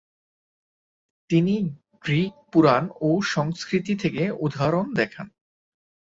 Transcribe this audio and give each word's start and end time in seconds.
তিনি 1.29 1.55
গ্রিক 2.03 2.33
পুরাণ 2.51 2.83
ও 3.01 3.09
সংস্কৃতি 3.25 3.93
থেকে 3.95 4.23
উদাহরণ 4.39 4.85
দেখান। 4.93 5.27